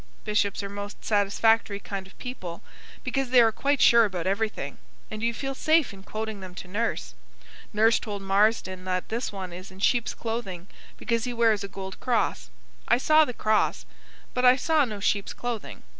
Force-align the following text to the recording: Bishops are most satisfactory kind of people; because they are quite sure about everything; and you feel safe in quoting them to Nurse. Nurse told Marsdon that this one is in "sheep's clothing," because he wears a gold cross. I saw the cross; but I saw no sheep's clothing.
Bishops 0.23 0.63
are 0.63 0.67
most 0.69 1.05
satisfactory 1.05 1.79
kind 1.79 2.07
of 2.07 2.17
people; 2.17 2.63
because 3.03 3.29
they 3.29 3.39
are 3.39 3.51
quite 3.51 3.79
sure 3.79 4.03
about 4.03 4.25
everything; 4.25 4.79
and 5.11 5.21
you 5.21 5.31
feel 5.31 5.53
safe 5.53 5.93
in 5.93 6.01
quoting 6.01 6.39
them 6.39 6.55
to 6.55 6.67
Nurse. 6.67 7.13
Nurse 7.71 7.99
told 7.99 8.23
Marsdon 8.23 8.83
that 8.85 9.09
this 9.09 9.31
one 9.31 9.53
is 9.53 9.69
in 9.69 9.77
"sheep's 9.79 10.15
clothing," 10.15 10.65
because 10.97 11.25
he 11.25 11.33
wears 11.33 11.63
a 11.63 11.67
gold 11.67 11.99
cross. 11.99 12.49
I 12.87 12.97
saw 12.97 13.25
the 13.25 13.31
cross; 13.31 13.85
but 14.33 14.43
I 14.43 14.55
saw 14.55 14.85
no 14.85 15.01
sheep's 15.01 15.33
clothing. 15.33 15.83